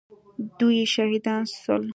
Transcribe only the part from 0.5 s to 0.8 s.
دوه